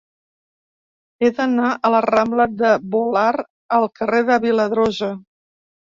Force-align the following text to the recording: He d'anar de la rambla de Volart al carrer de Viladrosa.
He 1.25 1.29
d'anar 1.39 1.67
de 1.83 1.91
la 1.95 2.01
rambla 2.07 2.49
de 2.63 2.73
Volart 2.97 3.47
al 3.79 3.89
carrer 4.01 4.23
de 4.31 4.39
Viladrosa. 4.47 5.13